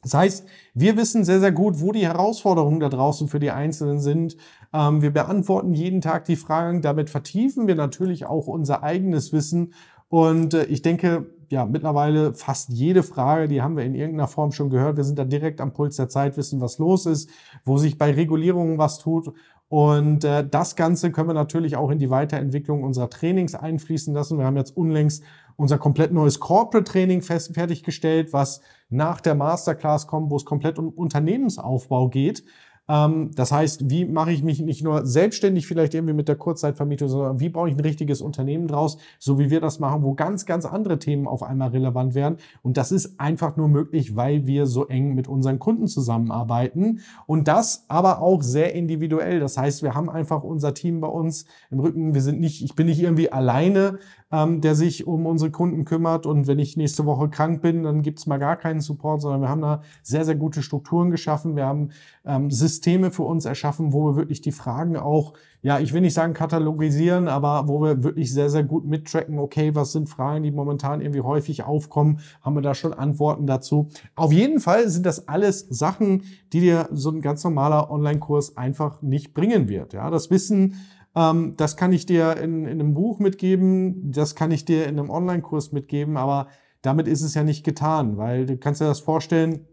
Das 0.06 0.14
heißt, 0.14 0.46
wir 0.72 0.96
wissen 0.96 1.24
sehr, 1.24 1.40
sehr 1.40 1.50
gut, 1.50 1.80
wo 1.80 1.90
die 1.90 2.06
Herausforderungen 2.06 2.78
da 2.78 2.88
draußen 2.88 3.26
für 3.26 3.40
die 3.40 3.50
Einzelnen 3.50 3.98
sind. 3.98 4.36
Ähm, 4.72 5.02
wir 5.02 5.10
beantworten 5.10 5.74
jeden 5.74 6.00
Tag 6.00 6.26
die 6.26 6.36
Fragen. 6.36 6.80
Damit 6.80 7.10
vertiefen 7.10 7.66
wir 7.66 7.74
natürlich 7.74 8.24
auch 8.24 8.46
unser 8.46 8.84
eigenes 8.84 9.32
Wissen. 9.32 9.74
Und 10.08 10.54
äh, 10.54 10.66
ich 10.66 10.82
denke, 10.82 11.26
ja, 11.48 11.64
mittlerweile 11.64 12.34
fast 12.34 12.68
jede 12.68 13.02
Frage, 13.02 13.48
die 13.48 13.62
haben 13.62 13.76
wir 13.76 13.84
in 13.84 13.96
irgendeiner 13.96 14.28
Form 14.28 14.52
schon 14.52 14.70
gehört. 14.70 14.96
Wir 14.96 15.02
sind 15.02 15.18
da 15.18 15.24
direkt 15.24 15.60
am 15.60 15.72
Puls 15.72 15.96
der 15.96 16.08
Zeit, 16.08 16.36
wissen, 16.36 16.60
was 16.60 16.78
los 16.78 17.06
ist, 17.06 17.28
wo 17.64 17.76
sich 17.76 17.98
bei 17.98 18.12
Regulierungen 18.12 18.78
was 18.78 19.00
tut. 19.00 19.32
Und 19.68 20.22
äh, 20.22 20.46
das 20.48 20.76
Ganze 20.76 21.10
können 21.10 21.28
wir 21.28 21.34
natürlich 21.34 21.76
auch 21.76 21.90
in 21.90 21.98
die 21.98 22.10
Weiterentwicklung 22.10 22.84
unserer 22.84 23.10
Trainings 23.10 23.54
einfließen 23.54 24.14
lassen. 24.14 24.38
Wir 24.38 24.44
haben 24.44 24.56
jetzt 24.56 24.76
unlängst 24.76 25.24
unser 25.56 25.78
komplett 25.78 26.12
neues 26.12 26.38
Corporate 26.38 26.90
Training 26.90 27.22
fertiggestellt, 27.22 28.32
was 28.32 28.60
nach 28.90 29.20
der 29.20 29.34
Masterclass 29.34 30.06
kommt, 30.06 30.30
wo 30.30 30.36
es 30.36 30.44
komplett 30.44 30.78
um 30.78 30.90
Unternehmensaufbau 30.90 32.08
geht. 32.08 32.44
Ähm, 32.88 33.30
das 33.34 33.52
heißt, 33.52 33.90
wie 33.90 34.04
mache 34.04 34.32
ich 34.32 34.42
mich 34.42 34.60
nicht 34.60 34.84
nur 34.84 35.06
selbstständig 35.06 35.66
vielleicht 35.66 35.94
irgendwie 35.94 36.14
mit 36.14 36.28
der 36.28 36.36
Kurzzeitvermietung, 36.36 37.08
sondern 37.08 37.40
wie 37.40 37.48
baue 37.48 37.68
ich 37.68 37.76
ein 37.76 37.80
richtiges 37.80 38.20
Unternehmen 38.20 38.68
draus, 38.68 38.98
so 39.18 39.38
wie 39.38 39.50
wir 39.50 39.60
das 39.60 39.80
machen, 39.80 40.02
wo 40.02 40.14
ganz, 40.14 40.46
ganz 40.46 40.64
andere 40.64 40.98
Themen 40.98 41.26
auf 41.26 41.42
einmal 41.42 41.70
relevant 41.70 42.14
werden. 42.14 42.38
Und 42.62 42.76
das 42.76 42.92
ist 42.92 43.18
einfach 43.18 43.56
nur 43.56 43.68
möglich, 43.68 44.16
weil 44.16 44.46
wir 44.46 44.66
so 44.66 44.86
eng 44.86 45.14
mit 45.14 45.28
unseren 45.28 45.58
Kunden 45.58 45.88
zusammenarbeiten. 45.88 47.00
Und 47.26 47.48
das 47.48 47.84
aber 47.88 48.20
auch 48.22 48.42
sehr 48.42 48.74
individuell. 48.74 49.40
Das 49.40 49.58
heißt, 49.58 49.82
wir 49.82 49.94
haben 49.94 50.08
einfach 50.08 50.42
unser 50.42 50.74
Team 50.74 51.00
bei 51.00 51.08
uns 51.08 51.46
im 51.70 51.80
Rücken. 51.80 52.14
Wir 52.14 52.22
sind 52.22 52.40
nicht, 52.40 52.62
ich 52.62 52.74
bin 52.74 52.86
nicht 52.86 53.00
irgendwie 53.00 53.32
alleine 53.32 53.98
ähm, 54.32 54.60
der 54.60 54.74
sich 54.74 55.06
um 55.06 55.24
unsere 55.26 55.50
Kunden 55.50 55.84
kümmert. 55.84 56.26
Und 56.26 56.46
wenn 56.46 56.58
ich 56.58 56.76
nächste 56.76 57.06
Woche 57.06 57.28
krank 57.28 57.62
bin, 57.62 57.84
dann 57.84 58.02
gibt's 58.02 58.26
mal 58.26 58.38
gar 58.38 58.56
keinen 58.56 58.80
Support, 58.80 59.22
sondern 59.22 59.40
wir 59.40 59.48
haben 59.48 59.62
da 59.62 59.82
sehr, 60.02 60.24
sehr 60.24 60.34
gute 60.34 60.62
Strukturen 60.62 61.10
geschaffen. 61.10 61.54
Wir 61.54 61.66
haben 61.66 61.90
ähm, 62.24 62.50
Systeme 62.50 63.10
für 63.10 63.22
uns 63.22 63.44
erschaffen, 63.44 63.92
wo 63.92 64.04
wir 64.06 64.16
wirklich 64.16 64.40
die 64.40 64.52
Fragen 64.52 64.96
auch, 64.96 65.34
ja, 65.62 65.78
ich 65.78 65.92
will 65.92 66.00
nicht 66.00 66.14
sagen 66.14 66.32
katalogisieren, 66.32 67.28
aber 67.28 67.68
wo 67.68 67.80
wir 67.80 68.02
wirklich 68.02 68.32
sehr, 68.32 68.50
sehr 68.50 68.64
gut 68.64 68.84
mittracken, 68.84 69.38
okay, 69.38 69.74
was 69.74 69.92
sind 69.92 70.08
Fragen, 70.08 70.42
die 70.42 70.50
momentan 70.50 71.00
irgendwie 71.00 71.22
häufig 71.22 71.62
aufkommen, 71.64 72.20
haben 72.42 72.54
wir 72.54 72.62
da 72.62 72.74
schon 72.74 72.92
Antworten 72.92 73.46
dazu. 73.46 73.88
Auf 74.16 74.32
jeden 74.32 74.60
Fall 74.60 74.88
sind 74.88 75.06
das 75.06 75.28
alles 75.28 75.66
Sachen, 75.70 76.22
die 76.52 76.60
dir 76.60 76.88
so 76.92 77.10
ein 77.10 77.20
ganz 77.20 77.44
normaler 77.44 77.90
Online-Kurs 77.90 78.56
einfach 78.56 79.02
nicht 79.02 79.34
bringen 79.34 79.68
wird. 79.68 79.92
Ja, 79.92 80.10
das 80.10 80.30
Wissen, 80.30 80.74
ähm, 81.16 81.54
das 81.56 81.76
kann 81.76 81.92
ich 81.92 82.06
dir 82.06 82.36
in, 82.36 82.66
in 82.66 82.80
einem 82.80 82.94
Buch 82.94 83.18
mitgeben, 83.18 84.12
das 84.12 84.34
kann 84.34 84.52
ich 84.52 84.64
dir 84.64 84.84
in 84.86 84.98
einem 84.98 85.10
Online-Kurs 85.10 85.72
mitgeben, 85.72 86.16
aber 86.16 86.48
damit 86.82 87.08
ist 87.08 87.22
es 87.22 87.34
ja 87.34 87.42
nicht 87.42 87.64
getan, 87.64 88.16
weil 88.18 88.46
du 88.46 88.58
kannst 88.58 88.80
dir 88.80 88.84
das 88.86 89.00
vorstellen, 89.00 89.66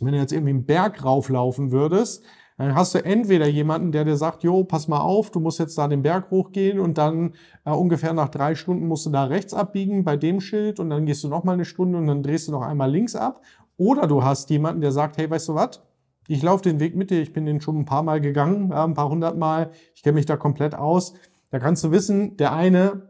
wenn 0.00 0.12
du 0.12 0.18
jetzt 0.18 0.32
irgendwie 0.32 0.50
einen 0.50 0.66
Berg 0.66 1.04
rauflaufen 1.04 1.72
würdest, 1.72 2.24
dann 2.58 2.74
hast 2.74 2.94
du 2.94 3.04
entweder 3.04 3.46
jemanden, 3.48 3.92
der 3.92 4.04
dir 4.04 4.16
sagt, 4.16 4.42
jo, 4.42 4.64
pass 4.64 4.88
mal 4.88 4.98
auf, 4.98 5.30
du 5.30 5.38
musst 5.38 5.60
jetzt 5.60 5.78
da 5.78 5.86
den 5.86 6.02
Berg 6.02 6.30
hochgehen 6.32 6.80
und 6.80 6.98
dann 6.98 7.34
äh, 7.64 7.70
ungefähr 7.70 8.12
nach 8.12 8.28
drei 8.28 8.56
Stunden 8.56 8.88
musst 8.88 9.06
du 9.06 9.10
da 9.10 9.24
rechts 9.24 9.54
abbiegen 9.54 10.02
bei 10.02 10.16
dem 10.16 10.40
Schild 10.40 10.80
und 10.80 10.90
dann 10.90 11.06
gehst 11.06 11.22
du 11.22 11.28
noch 11.28 11.44
mal 11.44 11.52
eine 11.52 11.64
Stunde 11.64 11.98
und 11.98 12.08
dann 12.08 12.24
drehst 12.24 12.48
du 12.48 12.52
noch 12.52 12.62
einmal 12.62 12.90
links 12.90 13.14
ab. 13.14 13.42
Oder 13.76 14.08
du 14.08 14.24
hast 14.24 14.50
jemanden, 14.50 14.80
der 14.80 14.90
sagt, 14.90 15.18
hey, 15.18 15.30
weißt 15.30 15.48
du 15.48 15.54
was? 15.54 15.80
Ich 16.30 16.42
laufe 16.42 16.62
den 16.62 16.78
Weg 16.78 16.94
mit 16.94 17.08
dir, 17.08 17.22
ich 17.22 17.32
bin 17.32 17.46
den 17.46 17.62
schon 17.62 17.78
ein 17.78 17.84
paar 17.86 18.02
Mal 18.02 18.20
gegangen, 18.20 18.70
ein 18.70 18.92
paar 18.92 19.08
hundert 19.08 19.38
Mal, 19.38 19.70
ich 19.94 20.02
kenne 20.02 20.16
mich 20.16 20.26
da 20.26 20.36
komplett 20.36 20.74
aus. 20.74 21.14
Da 21.50 21.58
kannst 21.58 21.82
du 21.84 21.90
wissen, 21.90 22.36
der 22.36 22.52
eine, 22.52 23.08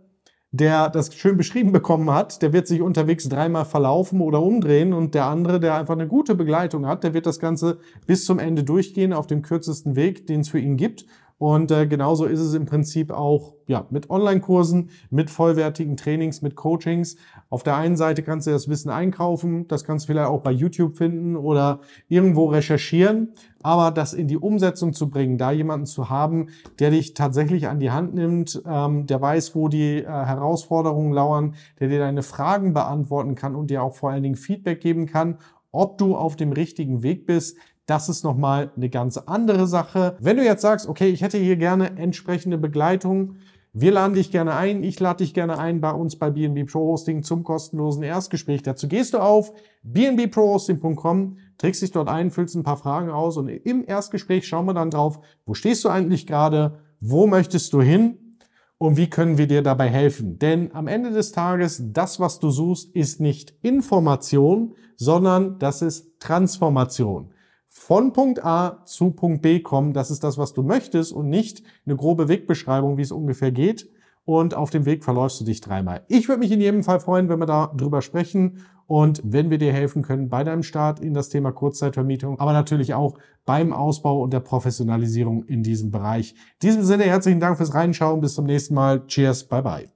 der 0.53 0.89
das 0.89 1.13
schön 1.13 1.37
beschrieben 1.37 1.73
bekommen 1.73 2.13
hat, 2.13 2.43
der 2.43 2.53
wird 2.53 2.69
sich 2.69 2.81
unterwegs 2.81 3.29
dreimal 3.29 3.65
verlaufen 3.65 4.21
oder 4.21 4.41
umdrehen. 4.41 4.93
Und 4.93 5.17
der 5.17 5.25
andere, 5.25 5.59
der 5.59 5.75
einfach 5.75 5.95
eine 5.95 6.07
gute 6.07 6.37
Begleitung 6.37 6.87
hat, 6.87 7.03
der 7.03 7.13
wird 7.13 7.27
das 7.27 7.41
Ganze 7.41 7.81
bis 8.07 8.25
zum 8.25 8.39
Ende 8.39 8.63
durchgehen 8.63 9.13
auf 9.13 9.27
dem 9.27 9.43
kürzesten 9.43 9.97
Weg, 9.97 10.29
den 10.29 10.43
es 10.43 10.49
für 10.49 10.61
ihn 10.61 10.77
gibt 10.77 11.05
und 11.39 11.71
äh, 11.71 11.87
genauso 11.87 12.25
ist 12.25 12.41
es 12.41 12.55
im 12.55 12.67
Prinzip 12.67 13.13
auch 13.13 13.55
ja, 13.69 13.87
mit 13.91 14.11
Online-Kursen, 14.11 14.91
mit 15.11 15.31
vollwertigen 15.31 15.97
Trainings, 15.97 16.43
mit 16.43 16.57
Coachings. 16.57 17.17
Auf 17.49 17.63
der 17.63 17.77
einen 17.77 17.97
Seite 17.97 18.25
kannst 18.25 18.49
du 18.49 18.51
das 18.51 18.69
Wissen 18.69 18.91
einkaufen, 18.91 19.69
das 19.69 19.85
kannst 19.85 20.05
du 20.05 20.13
vielleicht 20.13 20.29
auch 20.29 20.43
bei 20.43 20.51
YouTube 20.51 20.97
finden 20.97 21.37
oder 21.37 21.81
irgendwo 22.09 22.47
recherchieren. 22.47 23.35
Aber 23.63 23.93
das 23.93 24.15
in 24.15 24.27
die 24.27 24.37
Umsetzung 24.37 24.93
zu 24.93 25.11
bringen, 25.11 25.39
da 25.39 25.53
jemanden 25.53 25.87
zu 25.87 26.11
haben, 26.11 26.49
der 26.81 26.91
dich 26.91 27.15
tatsächlich 27.15 27.69
an 27.69 27.79
die 27.79 27.93
Hand 27.93 28.15
nimmt, 28.15 28.61
ähm, 28.67 29.07
der 29.07 29.21
weiß, 29.21 29.55
wo 29.55 29.69
die 29.69 29.99
äh, 29.99 30.07
Herausforderungen 30.07 31.13
lauern, 31.13 31.55
der 31.79 31.89
dir 31.89 32.01
deine 32.01 32.23
Fragen 32.23 32.75
beantworten 32.75 33.37
kann 33.37 33.55
und 33.55 33.71
dir 33.71 33.85
auch 33.85 33.95
vor 33.95 34.11
allen 34.11 34.25
Dingen 34.25 34.37
Feedback 34.37 34.81
geben 34.81 35.07
kann, 35.07 35.39
ob 35.71 35.99
du 35.99 36.17
auf 36.17 36.35
dem 36.35 36.51
richtigen 36.51 37.03
Weg 37.03 37.27
bist, 37.27 37.57
das 37.89 38.11
ist 38.11 38.23
nochmal 38.23 38.71
eine 38.77 38.91
ganz 38.91 39.17
andere 39.17 39.67
Sache. 39.67 40.17
Wenn 40.21 40.37
du 40.37 40.45
jetzt 40.45 40.61
sagst, 40.61 40.87
okay, 40.87 41.09
ich 41.09 41.23
hätte 41.23 41.39
hier 41.39 41.57
gerne 41.57 41.97
entsprechende 41.97 42.59
Begleitung, 42.59 43.37
wir 43.73 43.93
laden 43.93 44.13
dich 44.13 44.31
gerne 44.31 44.55
ein, 44.55 44.83
ich 44.85 45.01
lade 45.01 45.25
dich 45.25 45.33
gerne 45.33 45.59
ein 45.59 45.81
bei 45.81 45.93
uns 45.93 46.17
bei 46.17 46.31
BNB 46.31 46.71
Pro 46.71 46.81
Hosting 46.81 47.23
zum 47.23 47.45
kostenlosen 47.45 48.03
Erstgespräch. 48.03 48.63
Dazu 48.63 48.89
gehst 48.89 49.15
du 49.15 49.19
auf 49.19 49.55
bnbprohosting.com, 49.85 51.39
trägst 51.57 51.81
dich 51.81 51.91
dort 51.91 52.09
ein, 52.09 52.31
füllst 52.31 52.57
ein 52.57 52.63
paar 52.63 52.77
Fragen 52.77 53.09
aus 53.09 53.39
und 53.39 53.49
im 53.49 53.85
Erstgespräch 53.87 54.47
schauen 54.47 54.67
wir 54.67 54.75
dann 54.75 54.91
drauf, 54.91 55.21
wo 55.47 55.55
stehst 55.55 55.83
du 55.85 55.89
eigentlich 55.89 56.27
gerade, 56.27 56.81
wo 57.01 57.27
möchtest 57.27 57.73
du 57.73 57.81
hin 57.81 58.37
und 58.77 58.99
wie 58.99 59.09
können 59.09 59.39
wir 59.39 59.47
dir 59.47 59.63
dabei 59.63 59.89
helfen. 59.89 60.39
Denn 60.39 60.75
am 60.75 60.89
Ende 60.89 61.11
des 61.11 61.33
Tages, 61.33 61.83
das, 61.95 62.21
was 62.21 62.39
du 62.39 62.51
suchst, 62.51 62.95
ist 62.95 63.19
nicht 63.19 63.55
Information, 63.63 64.75
sondern 64.97 65.59
das 65.59 65.81
ist 65.81 66.21
Transformation 66.21 67.31
von 67.79 68.13
Punkt 68.13 68.45
A 68.45 68.85
zu 68.85 69.13
Punkt 69.13 69.41
B 69.41 69.61
kommen. 69.61 69.93
Das 69.93 70.11
ist 70.11 70.23
das, 70.23 70.37
was 70.37 70.53
du 70.53 70.63
möchtest 70.63 71.13
und 71.13 71.29
nicht 71.29 71.63
eine 71.87 71.97
grobe 71.97 72.29
Wegbeschreibung, 72.29 72.99
wie 72.99 73.03
es 73.03 73.13
ungefähr 73.13 73.53
geht. 73.53 73.89
Und 74.25 74.55
auf 74.55 74.69
dem 74.69 74.85
Weg 74.85 75.05
verläufst 75.05 75.41
du 75.41 75.45
dich 75.47 75.63
dreimal. 75.63 76.05
Ich 76.09 76.29
würde 76.29 76.41
mich 76.41 76.53
in 76.53 76.61
jedem 76.61 76.83
Fall 76.83 77.01
freuen, 77.01 77.31
wenn 77.31 77.39
wir 77.39 77.47
da 77.47 77.73
drüber 77.75 78.03
sprechen 78.03 78.67
und 78.87 79.23
wenn 79.25 79.49
wir 79.49 79.57
dir 79.57 79.73
helfen 79.73 80.03
können 80.03 80.29
bei 80.29 80.45
deinem 80.45 80.63
Start 80.63 81.01
in 81.01 81.15
das 81.15 81.31
Thema 81.31 81.51
Kurzzeitvermietung, 81.51 82.39
aber 82.39 82.53
natürlich 82.53 82.93
auch 82.93 83.17
beim 83.47 83.73
Ausbau 83.73 84.21
und 84.21 84.35
der 84.35 84.41
Professionalisierung 84.41 85.45
in 85.45 85.63
diesem 85.63 85.91
Bereich. 85.91 86.33
In 86.33 86.69
diesem 86.69 86.83
Sinne 86.85 87.05
herzlichen 87.05 87.41
Dank 87.41 87.57
fürs 87.57 87.73
Reinschauen. 87.73 88.21
Bis 88.21 88.35
zum 88.35 88.45
nächsten 88.45 88.75
Mal. 88.75 89.07
Cheers. 89.07 89.45
Bye 89.45 89.63
bye. 89.63 89.89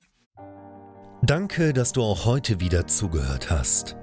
Danke, 1.23 1.75
dass 1.75 1.93
du 1.93 2.03
auch 2.03 2.25
heute 2.25 2.59
wieder 2.59 2.87
zugehört 2.87 3.51
hast. 3.51 3.97